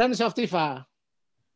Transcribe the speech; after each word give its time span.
Friends 0.00 0.24
of 0.24 0.32
Tifa, 0.32 0.80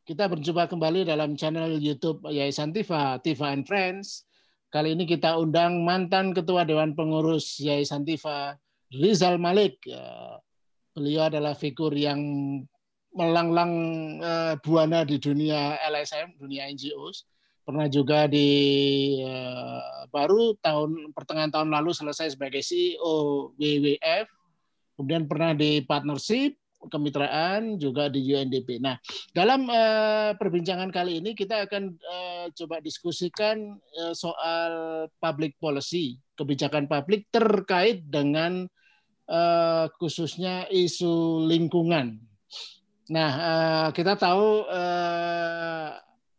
kita 0.05 0.29
berjumpa 0.29 0.69
kembali 0.69 1.09
dalam 1.09 1.33
channel 1.33 1.81
YouTube 1.81 2.29
Yayasan 2.29 2.77
Tifa, 2.77 3.17
Tifa 3.25 3.49
and 3.49 3.65
Friends. 3.65 4.29
Kali 4.69 4.93
ini 4.93 5.09
kita 5.09 5.41
undang 5.41 5.81
mantan 5.81 6.37
Ketua 6.37 6.69
Dewan 6.69 6.93
Pengurus 6.93 7.57
Yayasan 7.57 8.05
Tifa, 8.05 8.53
Rizal 8.93 9.41
Malik. 9.41 9.81
Ya, 9.89 10.37
beliau 10.93 11.33
adalah 11.33 11.57
figur 11.57 11.97
yang 11.97 12.21
melanglang 13.17 13.73
uh, 14.21 14.61
buana 14.61 15.09
di 15.09 15.17
dunia 15.17 15.81
LSM, 15.81 16.37
dunia 16.37 16.69
NGOs. 16.69 17.25
Pernah 17.65 17.89
juga 17.89 18.29
di 18.29 18.45
uh, 19.25 20.05
baru 20.13 20.53
tahun 20.61 21.17
pertengahan 21.17 21.49
tahun 21.49 21.73
lalu 21.73 21.97
selesai 21.97 22.37
sebagai 22.37 22.61
CEO 22.61 23.57
WWF. 23.57 24.29
Kemudian 25.01 25.25
pernah 25.33 25.57
di 25.57 25.81
partnership 25.81 26.61
kemitraan 26.89 27.81
juga 27.81 28.09
di 28.09 28.25
UNDP. 28.25 28.81
Nah, 28.81 28.99
dalam 29.33 29.69
uh, 29.69 30.33
perbincangan 30.37 30.89
kali 30.91 31.21
ini 31.21 31.33
kita 31.33 31.69
akan 31.69 31.95
uh, 31.97 32.47
coba 32.53 32.81
diskusikan 32.81 33.77
uh, 34.01 34.15
soal 34.17 35.07
public 35.21 35.57
policy, 35.61 36.21
kebijakan 36.37 36.89
publik 36.89 37.29
terkait 37.33 38.05
dengan 38.09 38.69
uh, 39.29 39.87
khususnya 40.01 40.69
isu 40.69 41.45
lingkungan. 41.49 42.21
Nah, 43.13 43.31
uh, 43.37 43.89
kita 43.93 44.17
tahu 44.17 44.65
uh, 44.65 45.93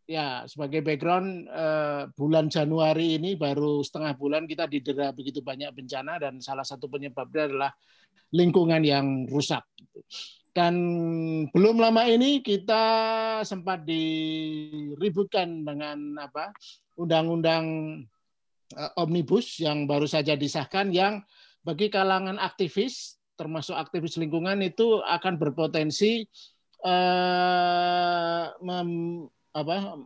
ya 0.06 0.46
sebagai 0.46 0.86
background 0.86 1.50
uh, 1.50 2.06
bulan 2.14 2.46
Januari 2.46 3.18
ini 3.18 3.34
baru 3.34 3.82
setengah 3.82 4.14
bulan 4.14 4.46
kita 4.46 4.70
didera 4.70 5.10
begitu 5.10 5.42
banyak 5.42 5.74
bencana 5.74 6.22
dan 6.22 6.38
salah 6.38 6.62
satu 6.62 6.86
penyebabnya 6.86 7.50
adalah 7.50 7.70
lingkungan 8.32 8.82
yang 8.82 9.26
rusak. 9.30 9.64
Dan 10.56 10.74
belum 11.52 11.76
lama 11.76 12.08
ini 12.08 12.40
kita 12.40 12.84
sempat 13.44 13.84
diributkan 13.84 15.68
dengan 15.68 16.16
apa 16.16 16.48
undang-undang 16.96 17.64
uh, 18.72 18.92
omnibus 18.96 19.60
yang 19.60 19.84
baru 19.84 20.08
saja 20.08 20.32
disahkan 20.32 20.88
yang 20.96 21.20
bagi 21.60 21.92
kalangan 21.92 22.40
aktivis 22.40 23.20
termasuk 23.36 23.76
aktivis 23.76 24.16
lingkungan 24.16 24.64
itu 24.64 25.04
akan 25.04 25.36
berpotensi 25.36 26.24
uh, 26.88 28.48
mem, 28.64 28.90
apa, 29.52 30.00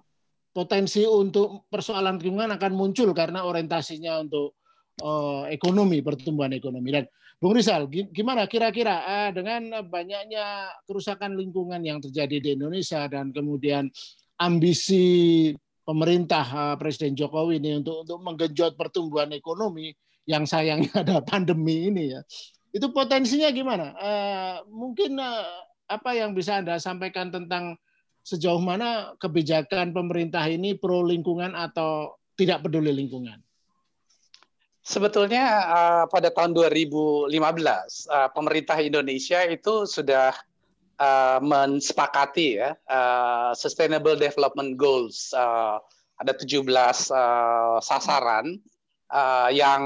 potensi 0.50 1.06
untuk 1.06 1.70
persoalan 1.70 2.18
lingkungan 2.18 2.58
akan 2.58 2.72
muncul 2.74 3.14
karena 3.14 3.46
orientasinya 3.46 4.18
untuk 4.18 4.58
uh, 5.06 5.46
ekonomi 5.46 6.02
pertumbuhan 6.02 6.50
ekonomi 6.58 6.90
dan 6.90 7.06
Bung 7.40 7.56
Rizal, 7.56 7.88
gimana 7.88 8.44
kira-kira 8.44 9.00
uh, 9.00 9.30
dengan 9.32 9.80
banyaknya 9.88 10.76
kerusakan 10.84 11.40
lingkungan 11.40 11.80
yang 11.80 11.96
terjadi 11.96 12.36
di 12.36 12.48
Indonesia 12.52 13.08
dan 13.08 13.32
kemudian 13.32 13.88
ambisi 14.36 15.48
pemerintah 15.80 16.44
uh, 16.44 16.76
Presiden 16.76 17.16
Jokowi 17.16 17.56
ini 17.56 17.80
untuk 17.80 18.04
untuk 18.04 18.20
menggenjot 18.20 18.76
pertumbuhan 18.76 19.32
ekonomi 19.32 19.88
yang 20.28 20.44
sayangnya 20.44 20.92
ada 21.00 21.24
pandemi 21.32 21.88
ini 21.88 22.12
ya. 22.12 22.20
Itu 22.76 22.92
potensinya 22.92 23.48
gimana? 23.56 23.96
Uh, 23.96 24.56
mungkin 24.68 25.16
apa 25.88 26.10
yang 26.12 26.36
bisa 26.36 26.60
Anda 26.60 26.76
sampaikan 26.76 27.32
tentang 27.32 27.80
sejauh 28.20 28.60
mana 28.60 29.16
kebijakan 29.16 29.96
pemerintah 29.96 30.44
ini 30.44 30.76
pro 30.76 31.00
lingkungan 31.00 31.56
atau 31.56 32.20
tidak 32.36 32.68
peduli 32.68 32.92
lingkungan? 32.92 33.40
Sebetulnya 34.80 35.44
uh, 35.68 36.04
pada 36.08 36.32
tahun 36.32 36.56
2015 36.56 37.28
uh, 37.36 38.28
pemerintah 38.32 38.80
Indonesia 38.80 39.44
itu 39.44 39.84
sudah 39.84 40.32
uh, 40.96 41.38
mensepakati 41.44 42.48
ya 42.56 42.72
uh, 42.88 43.52
Sustainable 43.52 44.16
Development 44.16 44.80
Goals 44.80 45.36
uh, 45.36 45.76
ada 46.16 46.32
17 46.32 46.64
uh, 46.64 47.76
sasaran 47.84 48.56
uh, 49.12 49.48
yang 49.52 49.82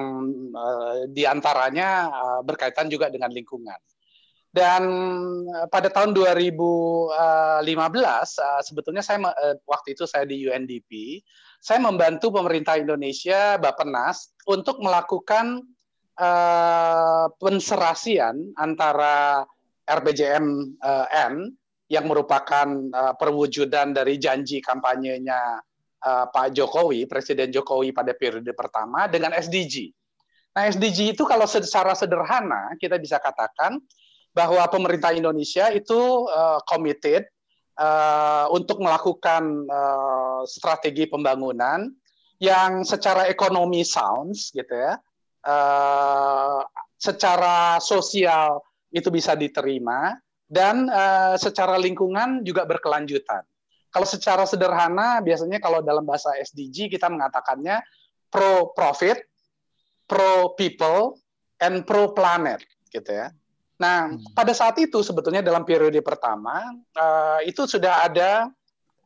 uh, 0.54 1.10
di 1.10 1.26
antaranya 1.26 2.10
uh, 2.10 2.40
berkaitan 2.46 2.86
juga 2.86 3.10
dengan 3.10 3.34
lingkungan. 3.34 3.78
Dan 4.54 4.86
pada 5.66 5.90
tahun 5.90 6.14
2015 6.14 7.10
uh, 7.10 8.62
sebetulnya 8.62 9.02
saya 9.02 9.18
uh, 9.18 9.58
waktu 9.66 9.98
itu 9.98 10.06
saya 10.06 10.22
di 10.22 10.46
UNDP 10.46 11.18
saya 11.64 11.80
membantu 11.80 12.28
pemerintah 12.28 12.76
Indonesia, 12.76 13.56
Bappenas, 13.56 14.36
untuk 14.44 14.84
melakukan 14.84 15.64
uh, 16.20 17.26
penserasian 17.40 18.52
antara 18.60 19.48
RPJMN 19.88 21.32
yang 21.88 22.04
merupakan 22.04 22.68
uh, 22.68 23.16
perwujudan 23.16 23.96
dari 23.96 24.20
janji 24.20 24.60
kampanyenya 24.60 25.64
uh, 26.04 26.28
Pak 26.28 26.52
Jokowi, 26.52 27.08
Presiden 27.08 27.48
Jokowi 27.48 27.96
pada 27.96 28.12
periode 28.12 28.52
pertama, 28.52 29.08
dengan 29.08 29.32
SDG. 29.32 29.88
Nah, 30.52 30.68
SDG 30.68 31.16
itu 31.16 31.24
kalau 31.24 31.48
secara 31.48 31.96
sederhana 31.96 32.76
kita 32.76 33.00
bisa 33.00 33.16
katakan 33.16 33.80
bahwa 34.36 34.68
pemerintah 34.68 35.16
Indonesia 35.16 35.72
itu 35.72 36.28
uh, 36.28 36.60
committed 36.68 37.24
uh, 37.78 38.46
untuk 38.54 38.82
melakukan 38.82 39.66
uh, 39.66 40.42
strategi 40.46 41.06
pembangunan 41.06 41.90
yang 42.42 42.82
secara 42.82 43.30
ekonomi 43.30 43.86
sounds 43.86 44.50
gitu 44.50 44.74
ya, 44.74 44.98
uh, 45.46 46.60
secara 46.98 47.78
sosial 47.78 48.62
itu 48.94 49.10
bisa 49.10 49.34
diterima 49.34 50.14
dan 50.46 50.86
uh, 50.86 51.34
secara 51.34 51.78
lingkungan 51.80 52.46
juga 52.46 52.66
berkelanjutan. 52.68 53.42
Kalau 53.90 54.06
secara 54.06 54.42
sederhana 54.42 55.22
biasanya 55.22 55.62
kalau 55.62 55.78
dalam 55.78 56.02
bahasa 56.02 56.34
SDG 56.34 56.90
kita 56.90 57.06
mengatakannya 57.06 57.78
pro 58.26 58.74
profit, 58.74 59.22
pro 60.10 60.58
people, 60.58 61.14
and 61.62 61.86
pro 61.86 62.10
planet 62.10 62.62
gitu 62.90 63.10
ya. 63.14 63.30
Nah, 63.84 64.08
hmm. 64.08 64.32
pada 64.32 64.56
saat 64.56 64.80
itu 64.80 65.04
sebetulnya 65.04 65.44
dalam 65.44 65.68
periode 65.68 66.00
pertama 66.00 66.72
uh, 66.96 67.44
itu 67.44 67.68
sudah 67.68 68.08
ada 68.08 68.48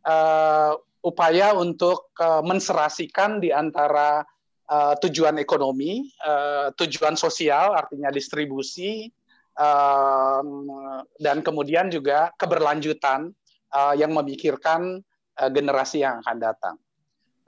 uh, 0.07 0.79
upaya 1.03 1.51
untuk 1.59 2.15
uh, 2.23 2.47
menserasikan 2.47 3.43
di 3.43 3.51
antara 3.51 4.23
uh, 4.71 4.95
tujuan 5.03 5.35
ekonomi, 5.43 6.07
uh, 6.23 6.71
tujuan 6.79 7.19
sosial, 7.19 7.75
artinya 7.75 8.15
distribusi, 8.15 9.11
uh, 9.59 10.43
dan 11.19 11.43
kemudian 11.43 11.91
juga 11.91 12.31
keberlanjutan 12.39 13.35
uh, 13.75 13.95
yang 13.99 14.15
memikirkan 14.15 15.03
uh, 15.43 15.51
generasi 15.51 16.07
yang 16.07 16.23
akan 16.23 16.39
datang. 16.39 16.77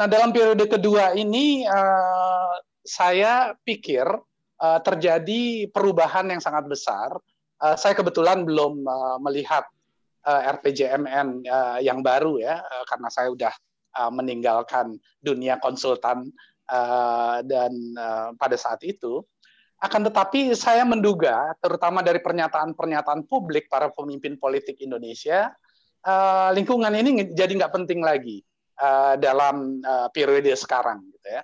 Nah, 0.02 0.10
dalam 0.10 0.34
periode 0.34 0.66
kedua 0.66 1.14
ini 1.14 1.62
uh, 1.62 2.58
saya 2.82 3.54
pikir 3.62 4.08
uh, 4.60 4.81
terjadi 4.84 5.66
perubahan 5.72 6.28
yang 6.31 6.38
sangat 6.38 6.69
besar. 6.69 7.16
Uh, 7.60 7.76
saya 7.76 7.93
kebetulan 7.97 8.44
belum 8.44 8.84
uh, 8.84 9.19
melihat 9.21 9.65
uh, 10.25 10.41
RPJMN 10.60 11.44
uh, 11.44 11.78
yang 11.81 12.00
baru 12.04 12.41
ya, 12.41 12.60
uh, 12.60 12.84
karena 12.88 13.09
saya 13.12 13.28
sudah 13.32 13.54
uh, 14.00 14.12
meninggalkan 14.12 14.97
dunia 15.21 15.60
konsultan 15.60 16.32
uh, 16.69 17.41
dan 17.44 17.72
uh, 17.97 18.31
pada 18.37 18.56
saat 18.56 18.81
itu. 18.84 19.25
Akan 19.81 20.04
tetapi 20.04 20.53
saya 20.53 20.84
menduga, 20.84 21.56
terutama 21.56 22.04
dari 22.04 22.21
pernyataan-pernyataan 22.21 23.24
publik 23.24 23.65
para 23.72 23.89
pemimpin 23.89 24.36
politik 24.36 24.77
Indonesia, 24.84 25.57
uh, 26.04 26.53
lingkungan 26.53 26.92
ini 26.92 27.33
jadi 27.33 27.48
nggak 27.57 27.72
penting 27.72 28.04
lagi 28.04 28.45
uh, 28.77 29.16
dalam 29.16 29.80
uh, 29.80 30.12
periode 30.12 30.53
sekarang, 30.53 31.01
gitu 31.16 31.28
ya. 31.33 31.42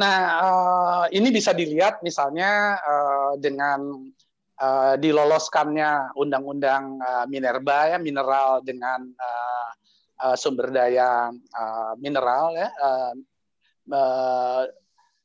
Nah, 0.00 0.18
uh, 0.40 1.04
ini 1.12 1.28
bisa 1.28 1.52
dilihat 1.52 2.00
misalnya 2.00 2.80
uh, 2.80 3.32
dengan 3.36 4.08
uh, 4.56 4.94
diloloskannya 4.96 6.16
undang-undang 6.16 6.96
uh, 7.04 7.24
minerba 7.28 7.92
ya 7.92 7.98
mineral 8.00 8.64
dengan 8.64 9.04
uh, 9.12 9.68
uh, 10.24 10.36
sumber 10.40 10.72
daya 10.72 11.28
uh, 11.32 11.92
mineral 12.00 12.56
ya 12.56 12.68
uh, 12.80 13.12
uh, 13.92 14.62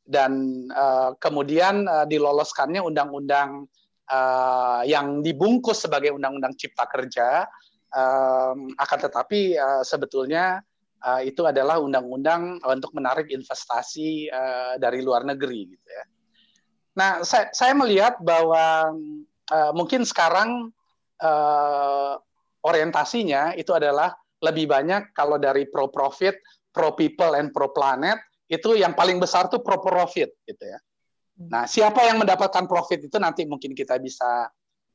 dan 0.03 0.31
uh, 0.75 1.15
kemudian 1.23 1.87
uh, 1.87 2.03
diloloskannya 2.03 2.83
undang-undang 2.83 3.71
uh, 4.11 4.83
yang 4.83 5.23
dibungkus 5.23 5.87
sebagai 5.87 6.11
undang-undang 6.11 6.51
cipta 6.59 6.83
kerja 6.83 7.47
uh, 7.95 8.53
akan 8.59 8.99
tetapi 9.07 9.55
uh, 9.55 9.83
sebetulnya 9.87 10.59
uh, 11.03 11.21
itu 11.25 11.43
adalah 11.43 11.81
undang-undang 11.81 12.61
untuk 12.63 12.95
menarik 12.95 13.27
investasi 13.33 14.29
uh, 14.31 14.75
dari 14.79 15.03
luar 15.03 15.27
negeri 15.27 15.75
gitu 15.75 15.87
ya. 15.89 16.05
Nah, 16.95 17.11
saya, 17.27 17.51
saya 17.51 17.75
melihat 17.75 18.15
bahwa 18.23 18.95
uh, 19.51 19.71
mungkin 19.75 20.07
sekarang 20.07 20.71
uh, 21.19 22.13
orientasinya 22.63 23.53
itu 23.59 23.75
adalah 23.75 24.15
lebih 24.39 24.71
banyak 24.71 25.11
kalau 25.11 25.35
dari 25.35 25.67
pro 25.67 25.91
profit, 25.91 26.39
pro 26.71 26.95
people 26.95 27.35
and 27.35 27.51
pro 27.51 27.71
planet 27.71 28.19
itu 28.45 28.77
yang 28.77 28.93
paling 28.93 29.17
besar 29.17 29.49
tuh 29.49 29.59
pro 29.59 29.81
profit 29.81 30.31
gitu 30.45 30.63
ya. 30.63 30.79
Hmm. 31.35 31.49
Nah, 31.51 31.63
siapa 31.67 32.05
yang 32.07 32.21
mendapatkan 32.21 32.63
profit 32.69 33.11
itu 33.11 33.17
nanti 33.19 33.43
mungkin 33.43 33.75
kita 33.75 33.99
bisa 33.99 34.47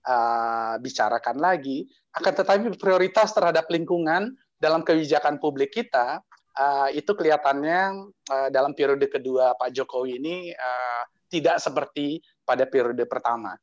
uh, 0.06 0.75
bicarakan 0.81 1.37
lagi. 1.37 1.85
Akan 2.17 2.32
tetapi 2.32 2.75
prioritas 2.81 3.31
terhadap 3.37 3.69
lingkungan 3.69 4.35
dalam 4.61 4.85
kebijakan 4.85 5.41
publik 5.41 5.73
kita 5.73 6.21
uh, 6.55 6.89
itu 6.93 7.11
kelihatannya 7.17 8.12
uh, 8.29 8.49
dalam 8.53 8.77
periode 8.77 9.09
kedua 9.09 9.57
Pak 9.57 9.73
Jokowi 9.73 10.21
ini 10.21 10.53
uh, 10.53 11.03
tidak 11.33 11.59
seperti 11.59 12.21
pada 12.45 12.69
periode 12.69 13.03
pertama. 13.09 13.57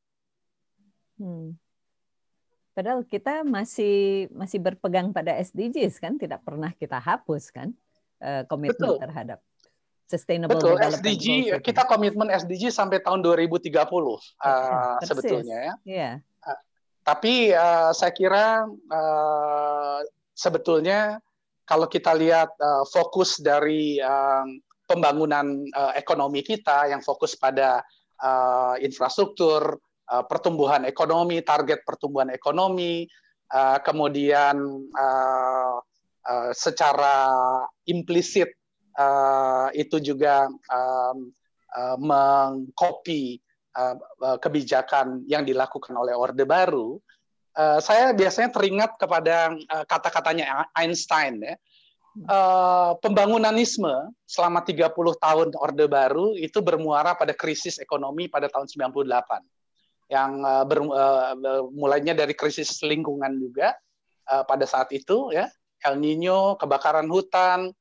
Hmm. 1.22 1.54
Padahal 2.74 3.06
kita 3.06 3.42
masih 3.42 4.30
masih 4.34 4.62
berpegang 4.62 5.10
pada 5.10 5.34
SDGs 5.34 5.98
kan, 5.98 6.14
tidak 6.18 6.46
pernah 6.46 6.70
kita 6.78 7.02
hapus 7.02 7.50
kan 7.50 7.74
komitmen 8.50 8.98
Betul. 8.98 8.98
terhadap 8.98 9.40
sustainable 10.08 10.56
Betul, 10.56 10.80
SDG 10.80 11.52
kita 11.60 11.84
komitmen 11.84 12.32
SDG 12.32 12.72
sampai 12.72 13.04
tahun 13.04 13.20
2030 13.20 13.76
uh, 13.76 14.18
sebetulnya 15.04 15.60
ya. 15.68 15.74
Yeah. 15.84 16.14
Uh, 16.40 16.60
tapi 17.04 17.52
uh, 17.52 17.92
saya 17.92 18.16
kira 18.16 18.66
uh, 18.72 20.00
sebetulnya 20.38 21.18
kalau 21.66 21.90
kita 21.90 22.14
lihat 22.14 22.54
uh, 22.62 22.86
fokus 22.88 23.42
dari 23.42 23.98
uh, 23.98 24.46
pembangunan 24.88 25.68
uh, 25.76 25.92
ekonomi 25.98 26.46
kita 26.46 26.88
yang 26.88 27.04
fokus 27.04 27.36
pada 27.36 27.84
uh, 28.24 28.80
infrastruktur, 28.80 29.76
uh, 30.08 30.24
pertumbuhan 30.30 30.88
ekonomi, 30.88 31.44
target 31.44 31.84
pertumbuhan 31.84 32.32
ekonomi, 32.32 33.04
uh, 33.52 33.84
kemudian 33.84 34.56
uh, 34.96 35.76
uh, 36.24 36.52
secara 36.56 37.28
implisit 37.90 38.56
uh, 38.96 39.68
itu 39.76 40.00
juga 40.00 40.48
um, 40.48 41.36
uh, 41.76 41.98
mengcopy 42.00 43.44
uh, 43.76 43.96
kebijakan 44.40 45.28
yang 45.28 45.44
dilakukan 45.44 45.92
oleh 46.00 46.16
Orde 46.16 46.48
Baru, 46.48 47.04
uh, 47.58 47.80
saya 47.82 48.14
biasanya 48.14 48.54
teringat 48.54 48.96
kepada 49.02 49.52
uh, 49.52 49.86
kata-katanya 49.90 50.70
Einstein 50.78 51.42
ya. 51.42 51.58
Uh, 52.18 52.98
pembangunanisme 52.98 54.10
selama 54.26 54.66
30 54.66 54.90
tahun 55.22 55.54
Orde 55.54 55.86
Baru 55.86 56.34
itu 56.34 56.66
bermuara 56.66 57.14
pada 57.14 57.30
krisis 57.30 57.78
ekonomi 57.78 58.26
pada 58.26 58.50
tahun 58.50 58.66
98 58.66 59.06
yang 60.10 60.42
uh, 60.42 60.66
ber, 60.66 60.82
uh, 60.82 61.38
mulainya 61.70 62.18
dari 62.18 62.34
krisis 62.34 62.82
lingkungan 62.82 63.38
juga 63.38 63.74
pada 64.28 64.68
saat 64.68 64.92
itu 64.92 65.32
ya 65.32 65.48
El 65.88 66.04
Nino 66.04 66.60
kebakaran 66.60 67.08
hutan 67.08 67.72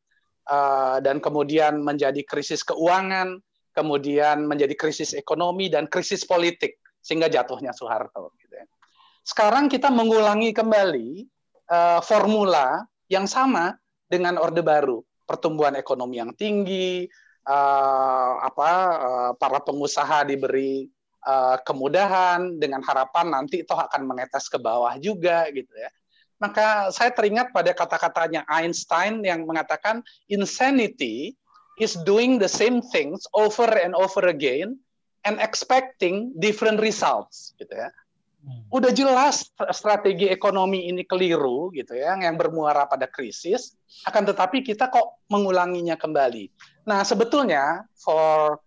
dan 1.03 1.19
kemudian 1.19 1.83
menjadi 1.83 2.23
krisis 2.23 2.63
keuangan, 2.63 3.43
kemudian 3.75 4.47
menjadi 4.47 4.79
krisis 4.79 5.11
ekonomi 5.11 5.67
dan 5.67 5.91
krisis 5.91 6.23
politik 6.23 6.79
sehingga 7.03 7.27
jatuhnya 7.27 7.75
Soeharto. 7.75 8.31
Sekarang 9.27 9.67
kita 9.67 9.91
mengulangi 9.91 10.55
kembali 10.55 11.27
uh, 11.67 11.99
formula 11.99 12.87
yang 13.11 13.27
sama 13.27 13.75
dengan 14.07 14.39
Orde 14.39 14.63
Baru, 14.63 15.03
pertumbuhan 15.27 15.75
ekonomi 15.75 16.23
yang 16.23 16.31
tinggi, 16.31 17.11
uh, 17.43 18.33
apa 18.39 18.71
uh, 18.95 19.31
para 19.35 19.59
pengusaha 19.59 20.23
diberi 20.31 20.87
uh, 21.27 21.59
kemudahan 21.67 22.55
dengan 22.55 22.87
harapan 22.87 23.35
nanti 23.35 23.67
itu 23.67 23.75
akan 23.75 24.07
menetes 24.07 24.47
ke 24.47 24.63
bawah 24.63 24.95
juga 25.03 25.51
gitu 25.51 25.75
ya. 25.75 25.91
Maka 26.39 26.95
saya 26.95 27.11
teringat 27.11 27.51
pada 27.51 27.75
kata-katanya 27.75 28.47
Einstein 28.47 29.27
yang 29.27 29.43
mengatakan 29.43 30.07
insanity 30.31 31.35
is 31.83 31.99
doing 32.07 32.39
the 32.39 32.47
same 32.47 32.79
things 32.95 33.27
over 33.35 33.67
and 33.75 33.91
over 33.99 34.31
again 34.31 34.79
and 35.27 35.43
expecting 35.43 36.31
different 36.39 36.79
results 36.79 37.59
gitu 37.59 37.75
ya. 37.75 37.91
Hmm. 38.47 38.63
Udah 38.71 38.95
jelas 38.95 39.51
strategi 39.75 40.31
ekonomi 40.31 40.87
ini 40.87 41.03
keliru 41.03 41.75
gitu 41.75 41.99
ya, 41.99 42.15
yang 42.15 42.39
bermuara 42.39 42.87
pada 42.87 43.11
krisis, 43.11 43.75
akan 44.07 44.23
tetapi 44.31 44.63
kita 44.63 44.87
kok 44.87 45.19
mengulanginya 45.27 45.99
kembali. 45.99 46.47
Nah, 46.87 47.03
sebetulnya 47.03 47.83
for 47.99 48.63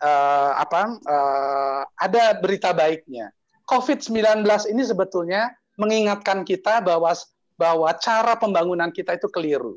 uh, 0.00 0.52
apa 0.56 0.96
uh, 1.04 1.82
ada 2.00 2.40
berita 2.40 2.72
baiknya. 2.72 3.28
COVID-19 3.68 4.48
ini 4.72 4.80
sebetulnya 4.80 5.52
mengingatkan 5.76 6.40
kita 6.48 6.80
bahwa 6.80 7.12
bahwa 7.60 7.92
cara 8.00 8.32
pembangunan 8.40 8.88
kita 8.88 9.20
itu 9.20 9.28
keliru. 9.28 9.76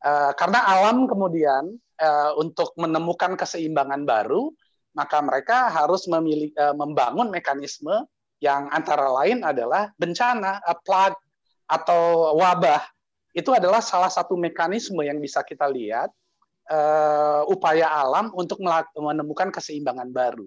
Uh, 0.00 0.32
karena 0.40 0.64
alam 0.64 1.04
kemudian 1.04 1.76
uh, 2.00 2.32
untuk 2.40 2.72
menemukan 2.80 3.36
keseimbangan 3.36 4.08
baru, 4.08 4.48
maka 4.96 5.20
mereka 5.20 5.68
harus 5.68 6.08
memilih, 6.08 6.48
uh, 6.56 6.72
membangun 6.72 7.28
mekanisme 7.28 8.08
yang 8.42 8.70
antara 8.70 9.08
lain 9.22 9.42
adalah 9.46 9.90
bencana, 9.98 10.62
uh, 10.62 10.78
plague 10.82 11.18
atau 11.68 12.34
wabah. 12.38 12.82
Itu 13.34 13.50
adalah 13.50 13.82
salah 13.82 14.10
satu 14.10 14.38
mekanisme 14.38 15.02
yang 15.02 15.18
bisa 15.18 15.42
kita 15.42 15.66
lihat 15.66 16.10
uh, 16.70 17.42
upaya 17.50 17.90
alam 17.90 18.30
untuk 18.34 18.62
menemukan 18.94 19.50
keseimbangan 19.50 20.08
baru. 20.14 20.46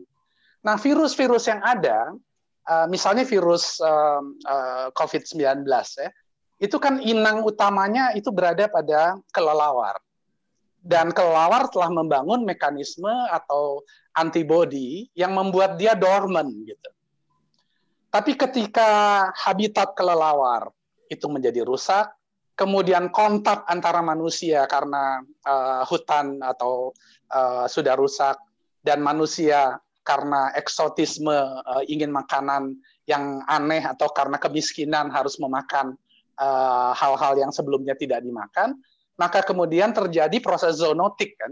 Nah, 0.64 0.80
virus-virus 0.80 1.52
yang 1.52 1.62
ada 1.62 2.16
uh, 2.68 2.88
misalnya 2.92 3.24
virus 3.24 3.80
uh, 3.80 4.22
uh, 4.24 4.88
COVID-19 4.96 5.64
ya, 6.00 6.10
itu 6.58 6.78
kan 6.82 7.00
inang 7.00 7.46
utamanya 7.46 8.12
itu 8.18 8.34
berada 8.34 8.66
pada 8.68 9.16
kelelawar. 9.32 9.98
Dan 10.88 11.12
kelelawar 11.12 11.68
telah 11.68 11.92
membangun 11.92 12.48
mekanisme 12.48 13.12
atau 13.28 13.84
antibody 14.16 15.12
yang 15.20 15.36
membuat 15.36 15.76
dia 15.76 15.92
dormant 15.94 16.48
gitu. 16.64 16.90
Tapi 18.08 18.40
ketika 18.40 18.90
habitat 19.36 19.92
kelelawar 19.94 20.72
itu 21.12 21.28
menjadi 21.28 21.64
rusak, 21.68 22.08
kemudian 22.58 23.14
kontak 23.14 23.68
antara 23.70 24.02
manusia 24.02 24.66
karena 24.66 25.22
uh, 25.46 25.84
hutan 25.86 26.40
atau 26.42 26.96
uh, 27.30 27.70
sudah 27.70 27.94
rusak 27.94 28.40
dan 28.82 29.04
manusia 29.04 29.78
karena 30.02 30.56
eksotisme 30.56 31.36
uh, 31.36 31.84
ingin 31.86 32.10
makanan 32.10 32.80
yang 33.06 33.44
aneh 33.46 33.84
atau 33.84 34.08
karena 34.12 34.40
kemiskinan 34.42 35.08
harus 35.14 35.40
memakan 35.40 35.96
hal-hal 36.94 37.34
uh, 37.34 37.40
yang 37.42 37.50
sebelumnya 37.50 37.98
tidak 37.98 38.22
dimakan, 38.22 38.78
maka 39.18 39.42
kemudian 39.42 39.90
terjadi 39.90 40.38
proses 40.38 40.78
zoonotik 40.78 41.34
kan. 41.34 41.52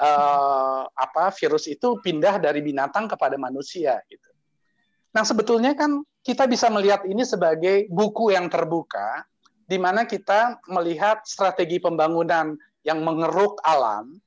Uh, 0.00 0.86
apa 0.96 1.28
virus 1.36 1.68
itu 1.68 2.00
pindah 2.00 2.40
dari 2.40 2.58
binatang 2.64 3.06
kepada 3.06 3.38
manusia 3.38 4.00
gitu. 4.10 4.29
Nah, 5.10 5.26
sebetulnya 5.26 5.74
kan 5.74 6.06
kita 6.22 6.46
bisa 6.46 6.70
melihat 6.70 7.02
ini 7.08 7.26
sebagai 7.26 7.90
buku 7.90 8.30
yang 8.30 8.46
terbuka 8.46 9.26
di 9.66 9.78
mana 9.78 10.06
kita 10.06 10.58
melihat 10.70 11.22
strategi 11.26 11.78
pembangunan 11.78 12.54
yang 12.82 13.02
mengeruk 13.02 13.58
alam 13.62 14.18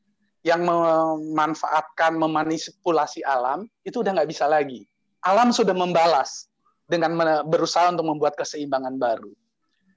yang 0.43 0.67
memanfaatkan, 0.67 2.19
memanipulasi 2.19 3.23
alam, 3.23 3.63
itu 3.87 4.03
udah 4.03 4.11
nggak 4.11 4.29
bisa 4.29 4.45
lagi. 4.45 4.83
Alam 5.23 5.55
sudah 5.55 5.71
membalas 5.71 6.51
dengan 6.83 7.15
berusaha 7.47 7.87
untuk 7.87 8.11
membuat 8.11 8.35
keseimbangan 8.35 8.99
baru. 8.99 9.31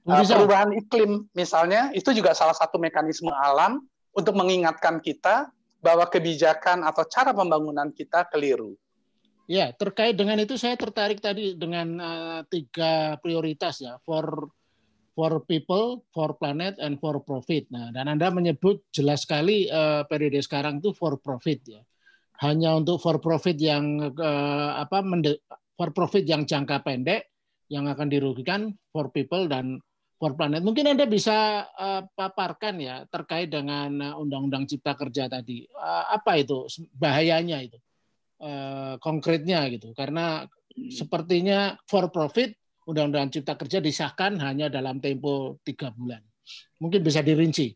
Uh, 0.07 0.23
perubahan 0.23 0.71
iklim 0.71 1.27
misalnya, 1.35 1.91
itu 1.91 2.15
juga 2.15 2.31
salah 2.31 2.55
satu 2.55 2.79
mekanisme 2.79 3.27
alam 3.27 3.83
untuk 4.15 4.39
mengingatkan 4.39 5.03
kita 5.03 5.51
bahwa 5.83 6.07
kebijakan 6.07 6.87
atau 6.87 7.03
cara 7.11 7.35
pembangunan 7.35 7.91
kita 7.91 8.23
keliru. 8.31 8.79
Ya, 9.47 9.71
terkait 9.71 10.19
dengan 10.19 10.35
itu 10.43 10.59
saya 10.59 10.75
tertarik 10.75 11.23
tadi 11.23 11.55
dengan 11.55 11.87
uh, 12.03 12.39
tiga 12.51 13.15
prioritas 13.23 13.79
ya, 13.79 13.95
for 14.03 14.51
for 15.15 15.39
people, 15.47 16.03
for 16.11 16.35
planet, 16.35 16.75
and 16.83 16.99
for 16.99 17.23
profit. 17.23 17.63
Nah, 17.71 17.95
dan 17.95 18.11
Anda 18.11 18.27
menyebut 18.27 18.83
jelas 18.91 19.23
sekali 19.23 19.71
uh, 19.71 20.03
periode 20.03 20.43
sekarang 20.43 20.83
itu 20.83 20.91
for 20.91 21.15
profit 21.23 21.63
ya. 21.63 21.81
Hanya 22.43 22.75
untuk 22.75 22.99
for 22.99 23.23
profit 23.23 23.55
yang 23.55 24.13
uh, 24.19 24.83
apa 24.83 24.99
for 25.79 25.95
profit 25.95 26.27
yang 26.27 26.43
jangka 26.43 26.83
pendek 26.83 27.31
yang 27.71 27.87
akan 27.87 28.11
dirugikan 28.11 28.75
for 28.91 29.15
people 29.15 29.47
dan 29.47 29.79
for 30.19 30.35
planet. 30.35 30.59
Mungkin 30.59 30.91
Anda 30.91 31.07
bisa 31.07 31.65
uh, 31.71 32.03
paparkan 32.03 32.83
ya 32.83 33.07
terkait 33.07 33.47
dengan 33.47 34.11
Undang-Undang 34.11 34.67
Cipta 34.67 34.91
Kerja 34.91 35.31
tadi. 35.31 35.63
Uh, 35.71 36.03
apa 36.19 36.35
itu 36.35 36.67
bahayanya 36.99 37.63
itu? 37.63 37.79
Uh, 38.37 39.01
konkretnya 39.01 39.65
gitu. 39.73 39.97
Karena 39.97 40.45
sepertinya 40.93 41.73
for 41.89 42.13
profit 42.13 42.53
Undang-Undang 42.85 43.33
Cipta 43.33 43.57
Kerja 43.57 43.81
disahkan 43.81 44.37
hanya 44.39 44.69
dalam 44.69 45.01
tempo 45.01 45.57
tiga 45.65 45.89
bulan. 45.89 46.21
Mungkin 46.77 47.01
bisa 47.01 47.25
dirinci 47.25 47.73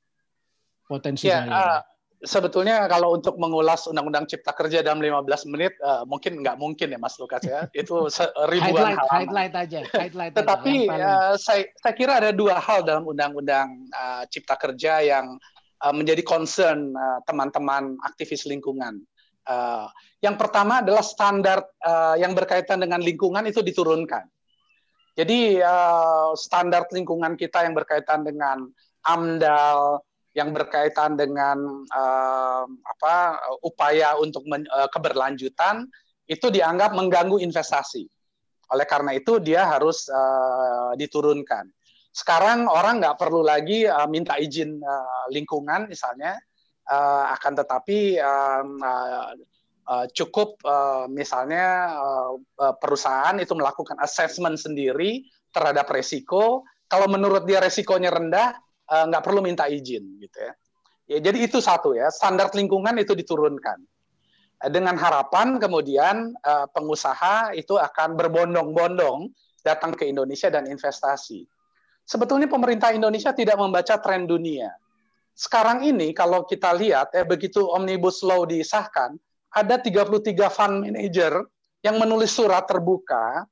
potensi 0.86 1.28
ya, 1.28 1.44
uh, 1.50 1.80
sebetulnya 2.22 2.86
kalau 2.86 3.18
untuk 3.18 3.36
mengulas 3.42 3.90
Undang-Undang 3.90 4.30
Cipta 4.30 4.54
Kerja 4.54 4.86
dalam 4.86 5.02
15 5.02 5.52
menit 5.52 5.74
uh, 5.82 6.06
mungkin 6.06 6.40
nggak 6.40 6.56
mungkin 6.62 6.94
ya 6.94 7.00
Mas 7.02 7.18
Lukas 7.18 7.42
ya. 7.44 7.66
Itu 7.82 8.08
ribuan 8.48 8.94
highlight, 8.94 8.98
halaman. 9.02 9.12
Highlight 9.12 9.54
aja, 9.58 9.80
highlight 9.98 10.34
Tetapi 10.38 10.76
aja, 10.88 11.04
uh, 11.04 11.34
saya 11.36 11.66
saya 11.82 11.94
kira 11.98 12.22
ada 12.22 12.32
dua 12.32 12.62
hal 12.62 12.86
dalam 12.86 13.04
Undang-Undang 13.10 13.68
uh, 13.92 14.24
Cipta 14.30 14.56
Kerja 14.56 15.02
yang 15.02 15.36
uh, 15.82 15.94
menjadi 15.94 16.22
concern 16.22 16.94
teman-teman 17.26 17.98
uh, 17.98 18.08
aktivis 18.08 18.46
lingkungan. 18.46 19.02
Uh, 19.42 19.90
yang 20.22 20.38
pertama 20.38 20.86
adalah 20.86 21.02
standar 21.02 21.66
uh, 21.82 22.14
yang 22.18 22.38
berkaitan 22.38 22.78
dengan 22.78 23.02
lingkungan 23.02 23.42
itu 23.50 23.66
diturunkan. 23.66 24.30
Jadi 25.18 25.60
uh, 25.60 26.32
standar 26.38 26.88
lingkungan 26.94 27.36
kita 27.36 27.68
yang 27.68 27.76
berkaitan 27.76 28.24
dengan 28.24 28.70
AMDAL, 29.04 30.00
yang 30.32 30.56
berkaitan 30.56 31.20
dengan 31.20 31.84
uh, 31.92 32.64
apa 32.64 33.16
upaya 33.66 34.16
untuk 34.16 34.48
men, 34.48 34.64
uh, 34.72 34.88
keberlanjutan 34.88 35.90
itu 36.30 36.48
dianggap 36.48 36.96
mengganggu 36.96 37.44
investasi. 37.44 38.08
Oleh 38.72 38.88
karena 38.88 39.12
itu 39.12 39.44
dia 39.44 39.68
harus 39.68 40.08
uh, 40.08 40.96
diturunkan. 40.96 41.68
Sekarang 42.16 42.72
orang 42.72 43.04
nggak 43.04 43.20
perlu 43.20 43.44
lagi 43.44 43.84
uh, 43.84 44.08
minta 44.08 44.40
izin 44.40 44.80
uh, 44.80 45.28
lingkungan 45.28 45.92
misalnya, 45.92 46.40
uh, 46.92 47.26
akan 47.32 47.54
tetapi 47.56 48.20
uh, 48.20 48.64
uh, 49.88 50.06
cukup 50.12 50.60
uh, 50.68 51.08
misalnya 51.08 51.96
uh, 51.96 52.76
perusahaan 52.76 53.36
itu 53.40 53.56
melakukan 53.56 53.96
assessment 54.04 54.60
sendiri 54.60 55.24
terhadap 55.56 55.88
resiko. 55.90 56.68
Kalau 56.92 57.08
menurut 57.08 57.48
dia 57.48 57.64
resikonya 57.64 58.12
rendah, 58.12 58.60
uh, 58.92 59.04
nggak 59.08 59.24
perlu 59.24 59.40
minta 59.40 59.72
izin 59.72 60.20
gitu 60.20 60.38
ya. 60.38 60.54
ya. 61.08 61.18
Jadi 61.32 61.48
itu 61.48 61.64
satu 61.64 61.96
ya, 61.96 62.12
standar 62.12 62.52
lingkungan 62.52 63.00
itu 63.00 63.16
diturunkan. 63.16 63.80
Dengan 64.62 64.94
harapan 64.94 65.58
kemudian 65.58 66.38
uh, 66.38 66.70
pengusaha 66.70 67.58
itu 67.58 67.82
akan 67.82 68.14
berbondong-bondong 68.14 69.34
datang 69.66 69.98
ke 69.98 70.06
Indonesia 70.06 70.54
dan 70.54 70.70
investasi. 70.70 71.50
Sebetulnya 72.06 72.46
pemerintah 72.46 72.94
Indonesia 72.94 73.34
tidak 73.34 73.58
membaca 73.58 73.98
tren 73.98 74.30
dunia 74.30 74.70
sekarang 75.36 75.88
ini 75.88 76.12
kalau 76.12 76.44
kita 76.46 76.76
lihat 76.76 77.16
ya 77.16 77.24
begitu 77.24 77.66
Omnibus 77.66 78.22
Law 78.22 78.46
disahkan, 78.46 79.16
ada 79.52 79.76
33 79.80 80.32
fund 80.48 80.86
manager 80.88 81.44
yang 81.84 81.98
menulis 81.98 82.32
surat 82.32 82.64
terbuka 82.70 83.44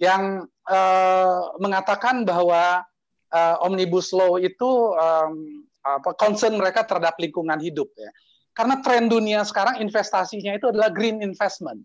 yang 0.00 0.42
uh, 0.66 1.40
mengatakan 1.62 2.26
bahwa 2.26 2.82
uh, 3.30 3.56
Omnibus 3.62 4.10
Law 4.10 4.40
itu 4.40 4.94
um, 4.96 5.64
apa 5.84 6.16
concern 6.16 6.56
mereka 6.56 6.82
terhadap 6.82 7.14
lingkungan 7.20 7.60
hidup 7.60 7.92
ya. 7.94 8.10
Karena 8.54 8.78
tren 8.80 9.10
dunia 9.10 9.42
sekarang 9.42 9.82
investasinya 9.82 10.54
itu 10.54 10.70
adalah 10.70 10.88
green 10.90 11.20
investment. 11.20 11.82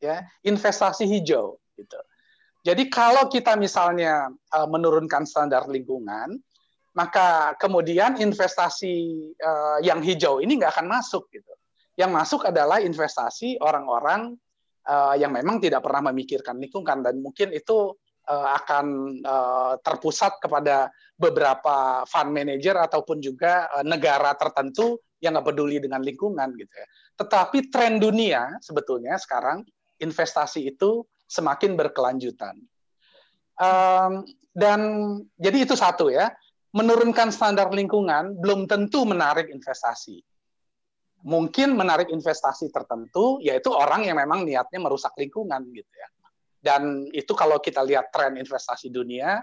Ya, 0.00 0.24
investasi 0.40 1.04
hijau 1.04 1.60
gitu. 1.76 2.00
Jadi 2.64 2.88
kalau 2.88 3.28
kita 3.28 3.56
misalnya 3.56 4.32
uh, 4.52 4.68
menurunkan 4.68 5.28
standar 5.28 5.68
lingkungan, 5.68 6.40
maka 6.94 7.54
kemudian 7.54 8.18
investasi 8.18 8.94
uh, 9.38 9.78
yang 9.82 10.02
hijau 10.02 10.42
ini 10.42 10.58
nggak 10.58 10.74
akan 10.78 10.88
masuk 10.90 11.30
gitu. 11.30 11.52
Yang 11.94 12.10
masuk 12.10 12.40
adalah 12.48 12.82
investasi 12.82 13.60
orang-orang 13.62 14.34
uh, 14.88 15.14
yang 15.14 15.30
memang 15.30 15.62
tidak 15.62 15.84
pernah 15.86 16.10
memikirkan 16.10 16.58
lingkungan 16.58 17.04
dan 17.04 17.22
mungkin 17.22 17.54
itu 17.54 17.94
uh, 18.26 18.48
akan 18.58 18.86
uh, 19.22 19.74
terpusat 19.84 20.42
kepada 20.42 20.90
beberapa 21.14 22.02
fund 22.10 22.34
manager 22.34 22.80
ataupun 22.80 23.22
juga 23.22 23.70
uh, 23.70 23.84
negara 23.86 24.34
tertentu 24.34 24.98
yang 25.20 25.36
nggak 25.36 25.52
peduli 25.52 25.78
dengan 25.78 26.00
lingkungan 26.00 26.56
gitu 26.56 26.74
ya. 26.74 26.86
Tetapi 27.20 27.68
tren 27.68 28.00
dunia 28.00 28.56
sebetulnya 28.64 29.14
sekarang 29.20 29.62
investasi 30.00 30.74
itu 30.74 31.04
semakin 31.28 31.76
berkelanjutan. 31.76 32.56
Um, 33.60 34.24
dan 34.56 34.80
jadi 35.36 35.68
itu 35.68 35.76
satu 35.76 36.08
ya 36.08 36.32
menurunkan 36.70 37.34
standar 37.34 37.70
lingkungan 37.74 38.38
belum 38.38 38.70
tentu 38.70 39.02
menarik 39.02 39.50
investasi. 39.50 40.22
Mungkin 41.20 41.76
menarik 41.76 42.08
investasi 42.08 42.72
tertentu, 42.72 43.42
yaitu 43.44 43.68
orang 43.74 44.08
yang 44.08 44.16
memang 44.16 44.48
niatnya 44.48 44.80
merusak 44.80 45.12
lingkungan 45.20 45.60
gitu 45.74 45.92
ya. 45.92 46.08
Dan 46.60 47.08
itu 47.12 47.32
kalau 47.36 47.60
kita 47.60 47.84
lihat 47.84 48.08
tren 48.12 48.36
investasi 48.40 48.88
dunia 48.88 49.40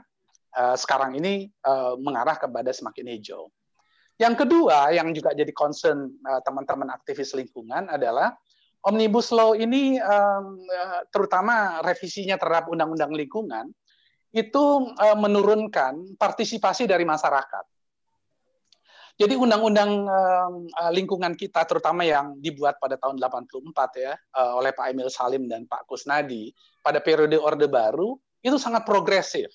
uh, 0.57 0.75
sekarang 0.77 1.17
ini 1.17 1.50
uh, 1.65 1.93
mengarah 1.98 2.38
kepada 2.38 2.74
semakin 2.74 3.13
hijau. 3.13 3.50
Yang 4.17 4.46
kedua 4.46 4.89
yang 4.93 5.13
juga 5.13 5.38
jadi 5.38 5.53
concern 5.53 6.10
uh, 6.25 6.41
teman-teman 6.41 6.89
aktivis 6.89 7.38
lingkungan 7.38 7.89
adalah 7.89 8.34
omnibus 8.86 9.34
law 9.34 9.51
ini 9.57 10.00
terutama 11.12 11.81
revisinya 11.84 12.39
terhadap 12.39 12.72
undang-undang 12.72 13.12
lingkungan 13.12 13.67
itu 14.36 14.63
uh, 14.91 15.17
menurunkan 15.17 16.19
partisipasi 16.19 16.84
dari 16.89 17.07
masyarakat. 17.07 17.65
Jadi 19.17 19.34
undang-undang 19.34 20.05
uh, 20.05 20.91
lingkungan 20.93 21.34
kita 21.34 21.65
terutama 21.65 22.05
yang 22.05 22.38
dibuat 22.38 22.77
pada 22.77 23.01
tahun 23.01 23.17
84 23.17 23.65
ya 23.98 24.13
oleh 24.53 24.69
Pak 24.77 24.93
Emil 24.93 25.10
Salim 25.10 25.50
dan 25.50 25.65
Pak 25.65 25.89
Kusnadi 25.89 26.53
pada 26.86 27.01
periode 27.01 27.34
Orde 27.41 27.65
Baru 27.65 28.22
itu 28.46 28.62
sangat 28.62 28.86
progresif 28.86 29.50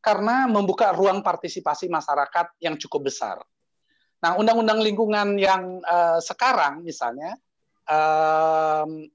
karena 0.00 0.48
membuka 0.48 0.96
ruang 0.96 1.20
partisipasi 1.20 1.92
masyarakat 1.92 2.56
yang 2.64 2.80
cukup 2.80 3.12
besar. 3.12 3.44
Nah, 4.24 4.40
undang-undang 4.40 4.80
lingkungan 4.80 5.36
yang 5.36 5.84
sekarang 6.24 6.80
misalnya 6.80 7.36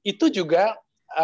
itu 0.06 0.30
juga 0.30 0.78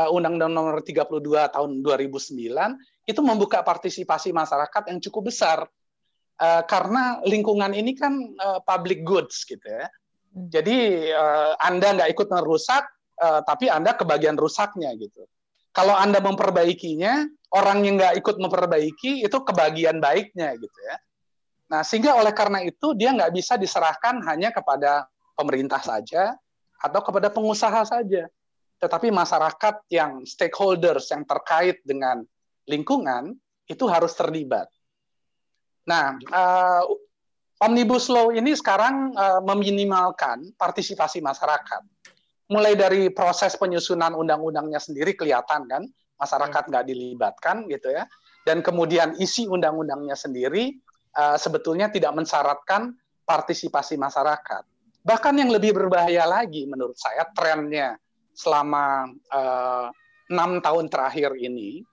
Undang-Undang 0.09 0.53
Nomor 0.53 0.81
32 0.81 1.21
tahun 1.53 1.71
2009 1.85 2.94
itu 3.05 3.21
membuka 3.21 3.61
partisipasi 3.61 4.33
masyarakat 4.33 4.83
yang 4.89 4.99
cukup 4.99 5.29
besar 5.29 5.69
uh, 6.41 6.63
karena 6.65 7.21
lingkungan 7.23 7.71
ini 7.71 7.93
kan 7.95 8.13
uh, 8.41 8.59
public 8.65 9.05
goods 9.05 9.45
gitu 9.45 9.63
ya. 9.63 9.87
Hmm. 10.33 10.49
Jadi 10.51 11.09
uh, 11.13 11.53
Anda 11.61 11.95
nggak 11.95 12.09
ikut 12.17 12.27
merusak, 12.33 12.83
uh, 13.21 13.41
tapi 13.45 13.69
Anda 13.71 13.95
kebagian 13.95 14.35
rusaknya 14.35 14.91
gitu. 14.97 15.29
Kalau 15.75 15.95
Anda 15.95 16.23
memperbaikinya, 16.23 17.27
orang 17.55 17.83
yang 17.83 17.99
nggak 17.99 18.15
ikut 18.19 18.35
memperbaiki 18.39 19.23
itu 19.23 19.37
kebagian 19.43 19.99
baiknya 19.99 20.55
gitu 20.55 20.79
ya. 20.87 20.95
Nah 21.71 21.81
sehingga 21.83 22.15
oleh 22.15 22.31
karena 22.31 22.63
itu 22.63 22.95
dia 22.95 23.11
nggak 23.11 23.31
bisa 23.35 23.59
diserahkan 23.59 24.23
hanya 24.27 24.55
kepada 24.55 25.07
pemerintah 25.35 25.83
saja 25.83 26.35
atau 26.79 27.01
kepada 27.03 27.27
pengusaha 27.27 27.81
saja, 27.83 28.27
tetapi 28.79 29.11
masyarakat 29.11 29.83
yang 29.91 30.23
stakeholders 30.23 31.11
yang 31.11 31.27
terkait 31.27 31.81
dengan 31.83 32.23
lingkungan 32.65 33.33
itu 33.65 33.85
harus 33.89 34.13
terlibat. 34.13 34.69
Nah, 35.85 36.17
uh, 36.17 36.83
omnibus 37.61 38.09
law 38.09 38.33
ini 38.33 38.53
sekarang 38.57 39.13
uh, 39.13 39.41
meminimalkan 39.41 40.53
partisipasi 40.57 41.21
masyarakat. 41.21 41.81
Mulai 42.45 42.77
dari 42.77 43.09
proses 43.09 43.57
penyusunan 43.57 44.13
undang-undangnya 44.13 44.77
sendiri 44.77 45.17
kelihatan 45.17 45.65
kan, 45.65 45.81
masyarakat 46.21 46.61
hmm. 46.65 46.69
nggak 46.73 46.85
dilibatkan 46.85 47.65
gitu 47.69 47.89
ya. 47.93 48.05
Dan 48.45 48.61
kemudian 48.61 49.17
isi 49.17 49.49
undang-undangnya 49.49 50.13
sendiri 50.13 50.77
uh, 51.17 51.37
sebetulnya 51.37 51.89
tidak 51.89 52.13
mensyaratkan 52.13 52.93
partisipasi 53.25 53.97
masyarakat. 53.97 54.61
Bahkan 55.05 55.33
yang 55.37 55.49
lebih 55.53 55.73
berbahaya 55.73 56.25
lagi 56.25 56.65
menurut 56.65 56.97
saya 56.97 57.29
trennya 57.33 57.93
selama 58.33 59.07
enam 60.27 60.59
tahun 60.59 60.89
terakhir 60.89 61.37
ini 61.37 61.85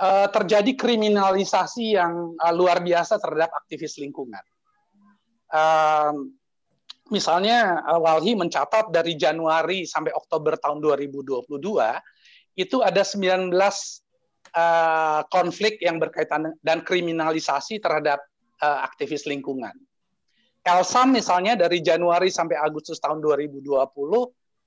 uh, 0.00 0.26
terjadi 0.32 0.72
kriminalisasi 0.74 2.00
yang 2.00 2.34
uh, 2.40 2.52
luar 2.56 2.80
biasa 2.80 3.20
terhadap 3.20 3.52
aktivis 3.52 4.00
lingkungan. 4.00 4.42
Uh, 5.52 6.32
misalnya 7.12 7.84
uh, 7.84 8.00
Walhi 8.00 8.32
mencatat 8.34 8.88
dari 8.88 9.14
Januari 9.20 9.84
sampai 9.84 10.16
Oktober 10.16 10.56
tahun 10.56 10.80
2022 10.80 11.60
itu 12.58 12.76
ada 12.82 13.02
19 13.04 13.52
uh, 13.52 15.20
konflik 15.28 15.78
yang 15.84 16.00
berkaitan 16.00 16.56
dan 16.64 16.82
kriminalisasi 16.82 17.78
terhadap 17.78 18.24
uh, 18.64 18.82
aktivis 18.82 19.28
lingkungan. 19.28 19.74
Elsam 20.60 21.16
misalnya 21.16 21.56
dari 21.56 21.80
Januari 21.80 22.28
sampai 22.28 22.56
Agustus 22.60 23.00
tahun 23.00 23.24
2020 23.24 23.64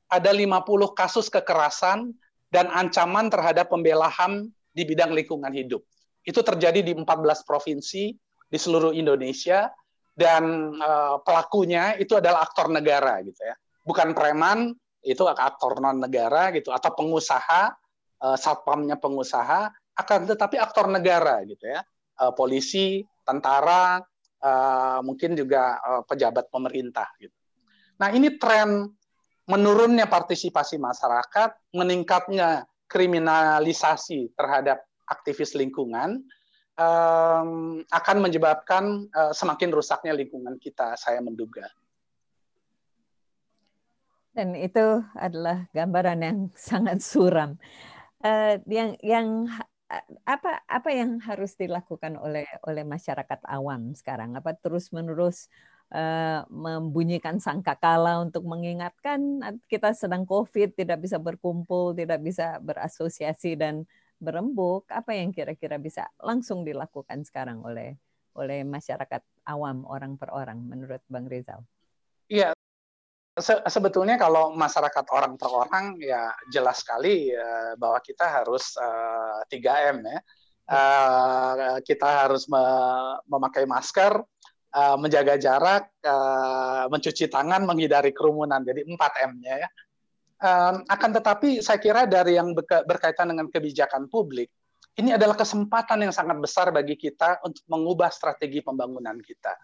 ada 0.10 0.32
50 0.34 0.66
kasus 0.98 1.30
kekerasan 1.30 2.14
dan 2.50 2.70
ancaman 2.70 3.30
terhadap 3.30 3.70
pembelahan 3.70 4.50
di 4.74 4.84
bidang 4.84 5.14
lingkungan 5.14 5.54
hidup. 5.54 5.86
Itu 6.26 6.42
terjadi 6.42 6.82
di 6.82 6.92
14 6.98 7.06
provinsi 7.46 8.12
di 8.50 8.58
seluruh 8.58 8.92
Indonesia 8.92 9.70
dan 10.14 10.74
uh, 10.78 11.22
pelakunya 11.22 11.98
itu 11.98 12.18
adalah 12.18 12.46
aktor 12.46 12.70
negara 12.70 13.22
gitu 13.22 13.38
ya. 13.38 13.56
Bukan 13.86 14.18
preman, 14.18 14.74
itu 15.04 15.24
aktor 15.28 15.84
non 15.84 16.00
negara 16.00 16.50
gitu 16.56 16.72
atau 16.72 16.96
pengusaha 16.96 17.76
uh, 18.24 18.38
satpamnya 18.40 18.96
pengusaha 18.98 19.68
akan 19.94 20.20
tetapi 20.26 20.58
aktor 20.58 20.90
negara 20.90 21.44
gitu 21.46 21.70
ya. 21.70 21.86
Uh, 22.14 22.30
polisi, 22.34 23.02
tentara, 23.26 23.98
uh, 24.44 25.00
mungkin 25.02 25.34
juga 25.34 25.82
uh, 25.82 26.02
pejabat 26.06 26.48
pemerintah 26.54 27.10
gitu. 27.18 27.34
Nah, 27.98 28.14
ini 28.14 28.38
tren 28.38 28.86
menurunnya 29.50 30.08
partisipasi 30.08 30.80
masyarakat, 30.80 31.74
meningkatnya 31.76 32.64
kriminalisasi 32.94 34.38
terhadap 34.38 34.86
aktivis 35.10 35.58
lingkungan 35.58 36.22
um, 36.78 37.82
akan 37.90 38.18
menyebabkan 38.22 39.10
uh, 39.10 39.34
semakin 39.34 39.74
rusaknya 39.74 40.14
lingkungan 40.14 40.62
kita, 40.62 40.94
saya 40.94 41.18
menduga. 41.26 41.66
Dan 44.34 44.58
itu 44.58 45.02
adalah 45.14 45.70
gambaran 45.74 46.20
yang 46.22 46.40
sangat 46.70 47.02
suram. 47.02 47.58
Uh, 48.24 48.56
yang 48.72 48.96
yang 49.04 49.52
apa 50.26 50.66
apa 50.66 50.90
yang 50.90 51.22
harus 51.22 51.54
dilakukan 51.54 52.18
oleh 52.18 52.48
oleh 52.66 52.82
masyarakat 52.82 53.46
awam 53.46 53.94
sekarang? 53.94 54.34
Apa 54.34 54.58
terus 54.58 54.90
menerus 54.90 55.52
membunyikan 56.50 57.38
sangkakala 57.38 58.18
untuk 58.26 58.42
mengingatkan 58.50 59.46
kita 59.70 59.94
sedang 59.94 60.26
COVID, 60.26 60.74
tidak 60.74 61.06
bisa 61.06 61.22
berkumpul, 61.22 61.94
tidak 61.94 62.18
bisa 62.26 62.58
berasosiasi 62.58 63.54
dan 63.54 63.86
berembuk? 64.18 64.90
Apa 64.90 65.14
yang 65.14 65.30
kira-kira 65.30 65.78
bisa 65.78 66.10
langsung 66.18 66.66
dilakukan 66.66 67.22
sekarang 67.22 67.62
oleh 67.62 67.94
oleh 68.34 68.66
masyarakat 68.66 69.22
awam 69.46 69.86
orang 69.86 70.18
per 70.18 70.34
orang 70.34 70.58
menurut 70.66 71.02
Bang 71.06 71.30
Rizal? 71.30 71.62
Iya, 72.26 72.56
se 73.38 73.54
sebetulnya 73.70 74.18
kalau 74.18 74.54
masyarakat 74.54 75.06
orang 75.14 75.38
per 75.38 75.50
orang 75.50 75.98
ya 76.02 76.34
jelas 76.50 76.82
sekali 76.82 77.30
uh, 77.34 77.78
bahwa 77.78 78.02
kita 78.02 78.26
harus 78.26 78.74
uh, 78.78 79.42
eh, 79.50 79.60
3M 79.62 79.98
ya. 80.06 80.22
Uh, 80.64 81.84
kita 81.84 82.08
harus 82.24 82.48
me 82.48 82.64
memakai 83.28 83.68
masker, 83.68 84.24
uh, 84.74 84.98
menjaga 84.98 85.38
jarak, 85.38 85.94
uh, 86.04 86.90
mencuci 86.90 87.30
tangan, 87.30 87.64
menghindari 87.64 88.12
kerumunan. 88.12 88.62
Jadi 88.66 88.84
4M-nya 88.90 89.56
ya. 89.62 89.70
Akan 90.92 91.16
tetapi 91.16 91.64
saya 91.64 91.80
kira 91.80 92.04
dari 92.04 92.36
yang 92.36 92.52
berkaitan 92.84 93.32
dengan 93.32 93.48
kebijakan 93.48 94.12
publik, 94.12 94.52
ini 95.00 95.16
adalah 95.16 95.40
kesempatan 95.40 96.04
yang 96.04 96.12
sangat 96.12 96.36
besar 96.36 96.68
bagi 96.76 97.00
kita 97.00 97.40
untuk 97.48 97.64
mengubah 97.72 98.12
strategi 98.12 98.60
pembangunan 98.60 99.16
kita 99.24 99.56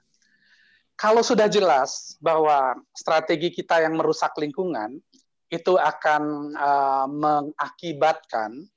kalau 0.99 1.23
sudah 1.23 1.47
jelas 1.47 2.19
bahwa 2.19 2.75
strategi 2.91 3.55
kita 3.55 3.79
yang 3.79 3.95
merusak 3.95 4.35
lingkungan 4.35 4.99
itu 5.47 5.79
akan 5.79 6.53
uh, 6.59 7.07
mengakibatkan 7.07 8.67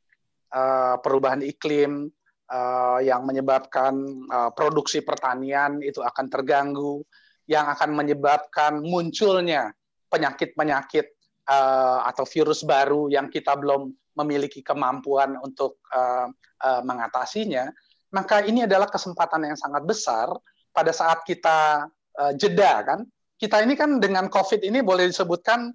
perubahan 1.02 1.40
iklim 1.40 2.12
uh, 2.50 2.98
yang 3.04 3.22
menyebabkan 3.22 3.94
uh, 4.32 4.50
produksi 4.56 5.04
pertanian 5.04 5.78
itu 5.84 6.02
akan 6.02 6.26
terganggu, 6.32 7.04
yang 7.46 7.68
akan 7.70 7.94
menyebabkan 7.94 8.80
munculnya 8.82 9.70
penyakit-penyakit 10.08 11.12
uh, 11.50 12.06
atau 12.08 12.24
virus 12.26 12.64
baru 12.66 13.12
yang 13.12 13.30
kita 13.30 13.54
belum 13.58 13.92
memiliki 14.12 14.60
kemampuan 14.60 15.40
untuk 15.40 15.80
mengatasinya, 16.60 17.64
maka 18.12 18.44
ini 18.44 18.68
adalah 18.68 18.84
kesempatan 18.84 19.48
yang 19.48 19.56
sangat 19.56 19.88
besar 19.88 20.28
pada 20.68 20.92
saat 20.92 21.24
kita 21.24 21.88
jeda 22.36 22.84
kan. 22.84 23.00
Kita 23.40 23.64
ini 23.64 23.72
kan 23.72 24.04
dengan 24.04 24.28
COVID 24.28 24.68
ini 24.68 24.84
boleh 24.84 25.08
disebutkan 25.08 25.72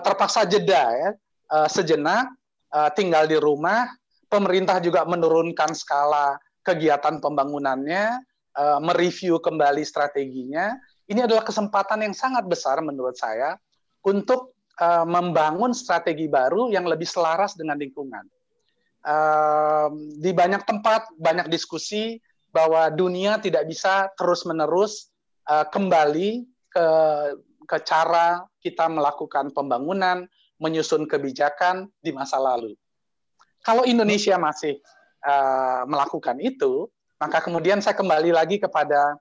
terpaksa 0.00 0.48
jeda 0.48 0.96
ya, 0.96 1.10
sejenak 1.68 2.32
tinggal 2.96 3.28
di 3.28 3.36
rumah. 3.36 3.84
Pemerintah 4.32 4.80
juga 4.80 5.04
menurunkan 5.04 5.76
skala 5.76 6.40
kegiatan 6.64 7.20
pembangunannya, 7.20 8.24
uh, 8.56 8.80
mereview 8.80 9.36
kembali 9.36 9.84
strateginya. 9.84 10.72
Ini 11.04 11.28
adalah 11.28 11.44
kesempatan 11.44 12.00
yang 12.00 12.16
sangat 12.16 12.48
besar 12.48 12.80
menurut 12.80 13.12
saya 13.12 13.60
untuk 14.00 14.56
uh, 14.80 15.04
membangun 15.04 15.76
strategi 15.76 16.32
baru 16.32 16.72
yang 16.72 16.88
lebih 16.88 17.04
selaras 17.04 17.52
dengan 17.52 17.76
lingkungan. 17.76 18.24
Di 20.22 20.30
banyak 20.30 20.62
tempat 20.62 21.10
banyak 21.18 21.50
diskusi 21.50 22.22
bahwa 22.54 22.86
dunia 22.86 23.42
tidak 23.42 23.66
bisa 23.66 24.06
terus-menerus 24.14 25.10
uh, 25.50 25.66
kembali 25.66 26.46
ke 26.70 26.86
ke 27.66 27.78
cara 27.82 28.44
kita 28.62 28.86
melakukan 28.86 29.50
pembangunan, 29.50 30.28
menyusun 30.60 31.08
kebijakan 31.08 31.90
di 31.98 32.14
masa 32.14 32.38
lalu. 32.38 32.78
Kalau 33.62 33.86
Indonesia 33.86 34.34
masih 34.36 34.82
uh, 35.22 35.86
melakukan 35.86 36.42
itu, 36.42 36.90
maka 37.22 37.38
kemudian 37.38 37.78
saya 37.78 37.94
kembali 37.94 38.34
lagi 38.34 38.58
kepada 38.58 39.14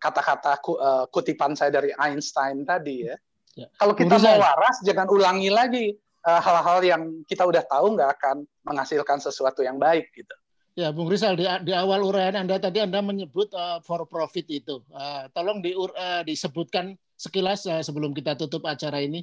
kata-kata 0.00 0.52
uh, 0.56 0.60
uh, 0.64 0.76
uh, 0.80 1.04
kutipan 1.12 1.52
saya 1.52 1.68
dari 1.72 1.92
Einstein 2.00 2.64
tadi 2.64 3.08
ya. 3.08 3.16
ya. 3.56 3.68
Kalau 3.76 3.92
kita 3.92 4.16
mau 4.16 4.40
waras, 4.40 4.80
jangan 4.80 5.08
ulangi 5.12 5.52
lagi 5.52 5.86
hal-hal 6.24 6.80
uh, 6.80 6.84
yang 6.84 7.02
kita 7.28 7.44
udah 7.44 7.60
tahu 7.68 8.00
nggak 8.00 8.10
akan 8.16 8.48
menghasilkan 8.64 9.20
sesuatu 9.20 9.60
yang 9.60 9.76
baik 9.76 10.08
gitu. 10.16 10.32
Ya, 10.74 10.90
Bung 10.90 11.06
Rizal, 11.06 11.38
di, 11.38 11.46
di 11.46 11.70
awal 11.70 12.02
uraian 12.02 12.34
Anda 12.34 12.58
tadi 12.58 12.82
Anda 12.82 12.98
menyebut 12.98 13.52
uh, 13.54 13.78
for 13.86 14.02
profit 14.10 14.48
itu. 14.50 14.82
Uh, 14.90 15.30
tolong 15.30 15.62
di, 15.62 15.70
uh, 15.76 16.24
disebutkan 16.26 16.98
sekilas 17.14 17.62
uh, 17.70 17.78
sebelum 17.78 18.10
kita 18.10 18.34
tutup 18.34 18.66
acara 18.66 18.98
ini 18.98 19.22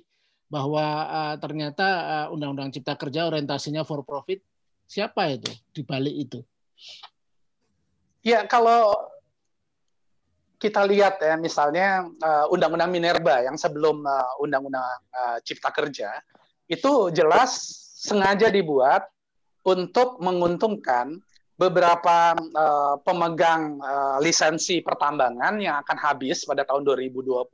bahwa 0.51 0.83
uh, 1.07 1.35
ternyata 1.39 1.87
uh, 1.87 2.27
Undang-Undang 2.35 2.75
Cipta 2.75 2.99
Kerja 2.99 3.31
orientasinya 3.31 3.87
for 3.87 4.03
profit. 4.03 4.43
Siapa 4.83 5.31
itu 5.31 5.47
di 5.71 5.87
balik 5.87 6.15
itu? 6.27 6.39
Ya, 8.19 8.43
kalau 8.43 8.91
kita 10.59 10.83
lihat 10.83 11.23
ya 11.23 11.39
misalnya 11.39 12.05
Undang-Undang 12.51 12.91
Minerba 12.91 13.41
yang 13.41 13.55
sebelum 13.55 14.03
Undang-Undang 14.43 14.99
uh, 15.15 15.37
Cipta 15.47 15.71
Kerja 15.71 16.19
itu 16.67 17.07
jelas 17.15 17.55
sengaja 18.03 18.51
dibuat 18.51 19.07
untuk 19.63 20.19
menguntungkan 20.19 21.23
beberapa 21.55 22.33
uh, 22.33 22.97
pemegang 23.05 23.77
uh, 23.77 24.17
lisensi 24.17 24.81
pertambangan 24.81 25.61
yang 25.61 25.77
akan 25.85 25.97
habis 26.01 26.41
pada 26.41 26.65
tahun 26.65 26.81
2020 26.83 27.45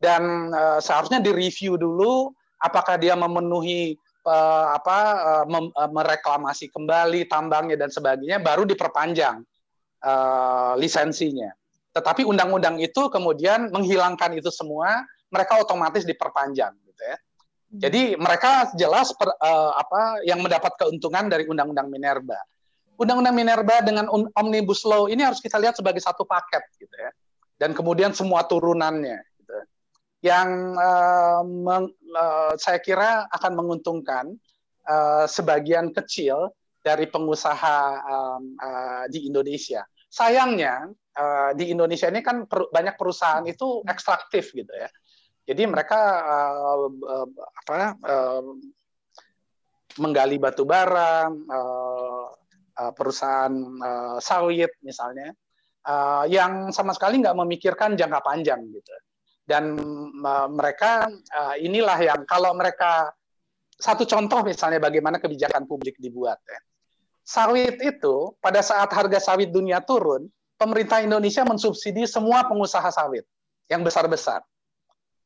dan 0.00 0.50
uh, 0.50 0.80
seharusnya 0.80 1.20
direview 1.20 1.76
dulu 1.76 2.32
apakah 2.56 2.96
dia 2.96 3.12
memenuhi 3.12 4.00
uh, 4.24 4.76
apa 4.76 4.98
uh, 5.20 5.44
mem, 5.44 5.68
uh, 5.76 5.90
mereklamasi 5.92 6.72
kembali 6.72 7.28
tambangnya 7.28 7.76
dan 7.76 7.92
sebagainya 7.92 8.40
baru 8.40 8.64
diperpanjang 8.64 9.44
uh, 10.04 10.72
lisensinya. 10.80 11.52
Tetapi 11.92 12.24
undang-undang 12.24 12.80
itu 12.80 13.10
kemudian 13.10 13.68
menghilangkan 13.68 14.32
itu 14.38 14.48
semua, 14.48 15.04
mereka 15.28 15.58
otomatis 15.60 16.06
diperpanjang 16.06 16.72
gitu 16.86 17.02
ya. 17.02 17.16
Hmm. 17.16 17.80
Jadi 17.82 18.02
mereka 18.16 18.72
jelas 18.74 19.12
per, 19.14 19.30
uh, 19.36 19.72
apa 19.76 20.24
yang 20.24 20.40
mendapat 20.40 20.74
keuntungan 20.80 21.28
dari 21.28 21.44
undang-undang 21.44 21.90
Minerba. 21.92 22.38
Undang-Undang 23.00 23.32
Minerba 23.32 23.80
dengan 23.80 24.12
Omnibus 24.12 24.84
Law 24.84 25.08
ini 25.08 25.24
harus 25.24 25.40
kita 25.40 25.56
lihat 25.56 25.72
sebagai 25.72 26.04
satu 26.04 26.28
paket 26.28 26.60
gitu 26.76 26.92
ya. 26.92 27.08
Dan 27.56 27.72
kemudian 27.72 28.12
semua 28.12 28.44
turunannya. 28.44 29.24
Yang 30.20 30.48
uh, 30.76 31.42
meng, 31.44 31.88
uh, 32.12 32.52
saya 32.60 32.76
kira 32.80 33.24
akan 33.32 33.52
menguntungkan 33.56 34.36
uh, 34.84 35.24
sebagian 35.24 35.96
kecil 35.96 36.52
dari 36.84 37.08
pengusaha 37.08 37.78
um, 38.04 38.56
uh, 38.60 39.04
di 39.08 39.28
Indonesia. 39.28 39.84
Sayangnya 40.12 40.92
uh, 41.16 41.50
di 41.56 41.72
Indonesia 41.72 42.12
ini 42.12 42.20
kan 42.20 42.44
per, 42.44 42.68
banyak 42.68 43.00
perusahaan 43.00 43.44
itu 43.48 43.80
ekstraktif 43.88 44.52
gitu 44.52 44.72
ya. 44.76 44.88
Jadi 45.48 45.62
mereka 45.64 46.00
uh, 46.20 46.88
uh, 46.88 47.28
apa 47.64 47.96
uh, 47.96 48.44
menggali 49.98 50.36
batu 50.36 50.68
bara, 50.68 51.32
uh, 51.32 52.28
Eh, 52.80 52.92
perusahaan 52.96 53.52
uh, 53.84 54.16
sawit 54.24 54.72
misalnya 54.80 55.36
uh, 55.84 56.24
yang 56.24 56.72
sama 56.72 56.96
sekali 56.96 57.20
nggak 57.20 57.36
memikirkan 57.36 57.92
jangka 57.92 58.24
panjang 58.24 58.56
gitu 58.72 58.88
dan 59.50 59.74
uh, 60.22 60.46
mereka 60.46 61.10
uh, 61.10 61.54
inilah 61.58 61.98
yang 61.98 62.22
kalau 62.22 62.54
mereka 62.54 63.10
satu 63.74 64.06
contoh 64.06 64.46
misalnya 64.46 64.78
bagaimana 64.78 65.18
kebijakan 65.18 65.66
publik 65.66 65.98
dibuat 65.98 66.38
ya 66.46 66.60
sawit 67.26 67.82
itu 67.82 68.38
pada 68.38 68.62
saat 68.62 68.86
harga 68.94 69.18
sawit 69.18 69.50
dunia 69.50 69.82
turun 69.82 70.30
pemerintah 70.54 71.02
Indonesia 71.02 71.42
mensubsidi 71.42 72.06
semua 72.06 72.46
pengusaha 72.46 72.86
sawit 72.94 73.26
yang 73.66 73.82
besar-besar 73.82 74.46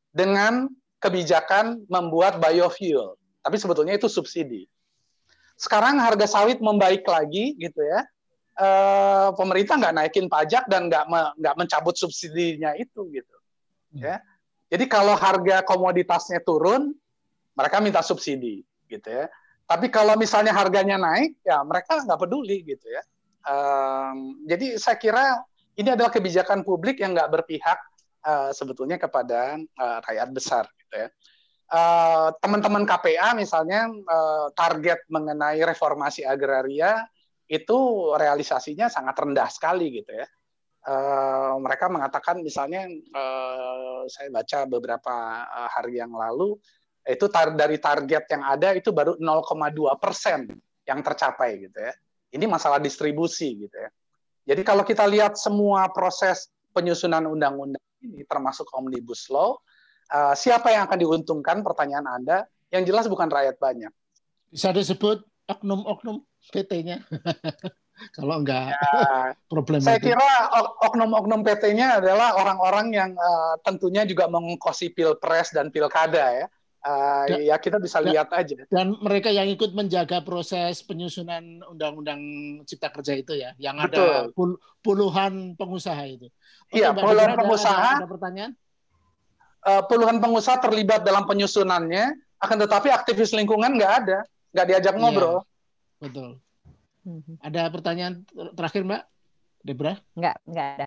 dengan 0.08 0.72
kebijakan 1.04 1.84
membuat 1.92 2.40
biofuel 2.40 3.20
tapi 3.44 3.60
sebetulnya 3.60 4.00
itu 4.00 4.08
subsidi 4.08 4.64
sekarang 5.54 6.02
harga 6.02 6.26
sawit 6.26 6.58
membaik 6.58 7.06
lagi 7.06 7.54
gitu 7.58 7.78
ya. 7.82 8.02
E, 8.54 8.68
pemerintah 9.38 9.78
nggak 9.78 9.94
naikin 9.94 10.26
pajak 10.26 10.66
dan 10.66 10.90
nggak 10.90 11.06
me, 11.06 11.30
nggak 11.38 11.54
mencabut 11.58 11.94
subsidinya 11.94 12.74
itu 12.74 13.06
gitu. 13.14 13.33
Ya. 14.00 14.16
Jadi 14.72 14.84
kalau 14.90 15.14
harga 15.14 15.62
komoditasnya 15.62 16.42
turun, 16.42 16.94
mereka 17.54 17.78
minta 17.78 18.02
subsidi 18.02 18.66
gitu 18.90 19.06
ya. 19.06 19.30
Tapi 19.64 19.88
kalau 19.88 20.18
misalnya 20.18 20.52
harganya 20.52 20.98
naik, 21.00 21.38
ya 21.46 21.62
mereka 21.62 22.02
nggak 22.02 22.20
peduli 22.20 22.66
gitu 22.66 22.84
ya. 22.90 23.02
Um, 23.44 24.44
jadi 24.48 24.80
saya 24.80 24.96
kira 24.96 25.40
ini 25.76 25.92
adalah 25.92 26.10
kebijakan 26.10 26.64
publik 26.64 27.00
yang 27.00 27.12
nggak 27.12 27.30
berpihak 27.32 27.78
uh, 28.24 28.50
sebetulnya 28.50 28.96
kepada 28.96 29.56
uh, 29.56 29.98
rakyat 30.04 30.28
besar 30.32 30.64
gitu 30.80 31.06
ya. 31.06 31.08
Eh, 31.64 32.28
teman-teman 32.44 32.84
uh, 32.84 32.88
KPA 32.92 33.32
misalnya 33.32 33.88
uh, 33.88 34.52
target 34.52 35.00
mengenai 35.08 35.58
reformasi 35.64 36.20
agraria 36.22 37.02
itu 37.48 38.12
realisasinya 38.14 38.92
sangat 38.92 39.16
rendah 39.16 39.48
sekali 39.48 39.90
gitu 39.90 40.12
ya. 40.12 40.28
Uh, 40.86 41.56
mereka 41.60 41.88
mengatakan 41.88 42.40
misalnya 42.40 42.88
uh, 43.12 44.04
saya 44.08 44.28
baca 44.32 44.68
beberapa 44.68 45.14
hari 45.72 46.00
yang 46.00 46.12
lalu 46.12 46.56
itu 47.04 47.28
tar 47.28 47.52
dari 47.52 47.76
target 47.76 48.24
yang 48.32 48.42
ada 48.44 48.72
itu 48.72 48.88
baru 48.88 49.20
0,2 49.20 50.00
persen 50.00 50.48
yang 50.88 51.00
tercapai 51.04 51.68
gitu 51.68 51.78
ya. 51.80 51.92
Ini 52.34 52.44
masalah 52.48 52.80
distribusi 52.80 53.68
gitu 53.68 53.76
ya. 53.76 53.90
Jadi 54.44 54.62
kalau 54.64 54.84
kita 54.84 55.04
lihat 55.08 55.36
semua 55.40 55.88
proses 55.92 56.48
penyusunan 56.72 57.24
undang-undang 57.24 57.80
ini 58.04 58.24
termasuk 58.28 58.68
omnibus 58.76 59.28
law, 59.32 59.56
uh, 60.12 60.34
siapa 60.36 60.72
yang 60.72 60.84
akan 60.88 60.98
diuntungkan? 61.00 61.64
Pertanyaan 61.64 62.08
Anda. 62.08 62.44
Yang 62.68 62.90
jelas 62.90 63.04
bukan 63.06 63.30
rakyat 63.30 63.56
banyak. 63.56 63.92
Bisa 64.50 64.74
disebut 64.74 65.22
oknum-oknum 65.46 66.24
PT-nya. 66.52 67.04
kalau 68.14 68.42
enggak 68.42 68.74
ya, 68.74 68.78
problem 69.52 69.80
saya 69.80 70.02
kira 70.02 70.50
oknum-oknum 70.82 71.46
PT-nya 71.46 72.02
adalah 72.02 72.34
orang-orang 72.36 72.86
yang 72.90 73.10
uh, 73.14 73.54
tentunya 73.62 74.02
juga 74.02 74.26
mengkosi 74.26 74.90
pilpres 74.90 75.54
dan 75.54 75.70
pilkada 75.70 76.44
ya 76.44 76.46
Uh, 76.84 77.24
dan, 77.24 77.40
ya 77.48 77.56
kita 77.56 77.80
bisa 77.80 77.96
lihat 78.04 78.28
aja. 78.28 78.60
Dan 78.68 79.00
mereka 79.00 79.32
yang 79.32 79.48
ikut 79.48 79.72
menjaga 79.72 80.20
proses 80.20 80.84
penyusunan 80.84 81.64
undang-undang 81.64 82.20
cipta 82.68 82.92
kerja 82.92 83.16
itu 83.16 83.32
ya, 83.40 83.56
yang 83.56 83.80
Betul. 83.80 84.04
ada 84.04 84.28
pul 84.36 84.50
puluhan 84.84 85.56
pengusaha 85.56 86.04
itu. 86.04 86.28
Iya, 86.68 86.92
puluhan 86.92 87.40
pengusaha. 87.40 87.72
Ada, 87.72 88.04
ada 88.04 88.08
pertanyaan? 88.12 88.52
Uh, 89.64 89.80
puluhan 89.88 90.20
pengusaha 90.20 90.60
terlibat 90.60 91.08
dalam 91.08 91.24
penyusunannya, 91.24 92.20
akan 92.36 92.56
tetapi 92.68 92.92
aktivis 92.92 93.32
lingkungan 93.32 93.80
nggak 93.80 93.92
ada, 94.04 94.18
nggak 94.52 94.66
diajak 94.68 94.92
iya, 94.92 95.00
ngobrol. 95.00 95.40
Betul. 96.04 96.36
Mhm. 97.04 97.40
Ada 97.40 97.68
pertanyaan 97.68 98.24
terakhir 98.56 98.82
Mbak 98.84 99.02
Debra? 99.64 99.94
Nggak, 100.16 100.36
nggak 100.48 100.68
ada. 100.80 100.86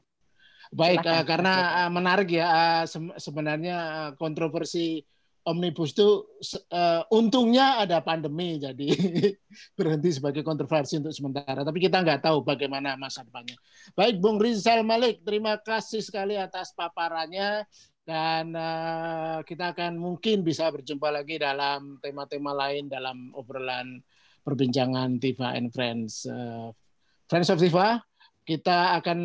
Baik, 0.67 0.99
uh, 1.06 1.23
karena 1.23 1.53
uh, 1.86 1.91
menarik 1.93 2.27
ya 2.27 2.45
uh, 2.51 2.84
se 2.84 2.99
sebenarnya 3.23 3.77
uh, 3.80 4.12
kontroversi 4.19 4.99
omnibus 5.47 5.95
itu 5.95 6.27
uh, 6.75 7.08
untungnya 7.08 7.80
ada 7.80 8.03
pandemi 8.03 8.60
jadi 8.60 8.91
berhenti 9.80 10.12
sebagai 10.12 10.43
kontroversi 10.43 10.99
untuk 10.99 11.15
sementara. 11.15 11.63
Tapi 11.63 11.80
kita 11.80 12.03
nggak 12.03 12.19
tahu 12.27 12.43
bagaimana 12.43 12.99
masa 12.99 13.23
depannya. 13.23 13.56
Baik, 13.95 14.19
Bung 14.19 14.43
Rizal 14.43 14.84
Malik, 14.84 15.23
terima 15.23 15.56
kasih 15.56 16.03
sekali 16.03 16.36
atas 16.36 16.75
paparannya 16.75 17.63
dan 18.03 18.51
uh, 18.56 19.39
kita 19.47 19.71
akan 19.71 19.95
mungkin 19.95 20.43
bisa 20.43 20.67
berjumpa 20.67 21.12
lagi 21.12 21.39
dalam 21.39 21.95
tema-tema 22.03 22.51
lain 22.51 22.91
dalam 22.91 23.32
obrolan 23.36 24.03
perbincangan 24.47 25.19
Tifa 25.19 25.60
and 25.60 25.75
Friends. 25.75 26.23
Uh, 26.23 26.71
Friends 27.27 27.51
of 27.51 27.60
Tifa, 27.60 27.99
kita 28.47 28.95
akan 29.03 29.19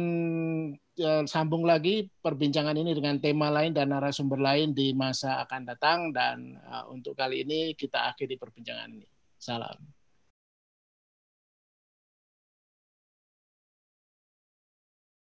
Eh, 0.92 1.24
sambung 1.24 1.64
lagi 1.64 2.04
perbincangan 2.20 2.76
ini 2.76 2.92
dengan 2.92 3.16
tema 3.16 3.48
lain 3.48 3.72
dan 3.72 3.96
narasumber 3.96 4.36
lain 4.36 4.76
di 4.76 4.92
masa 4.92 5.40
akan 5.40 5.64
datang 5.64 6.12
dan 6.12 6.52
uh, 6.68 6.84
untuk 6.92 7.16
kali 7.16 7.48
ini 7.48 7.72
kita 7.72 8.12
akhiri 8.12 8.36
perbincangan 8.36 8.92
ini. 8.92 9.08
Salam. 9.40 9.80